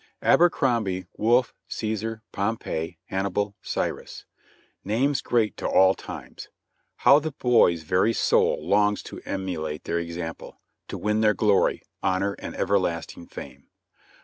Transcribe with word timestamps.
Abercrombie, 0.23 1.05
Wolfe, 1.15 1.53
Caesar, 1.67 2.23
Pompey, 2.31 2.97
Hannibal, 3.09 3.53
Cyrus,— 3.61 4.25
names 4.93 5.21
great 5.21 5.55
to 5.57 5.67
all 5.67 5.93
times. 5.93 6.49
How 6.95 7.19
the 7.19 7.31
boy's 7.33 7.83
very 7.83 8.11
soul 8.11 8.57
longs 8.67 9.03
to 9.03 9.21
emulate 9.25 9.83
their 9.83 9.99
example, 9.99 10.59
to 10.87 10.97
win 10.97 11.21
their 11.21 11.35
glory, 11.35 11.83
honor 12.01 12.33
and 12.39 12.55
everlasting 12.55 13.27
fame. 13.27 13.67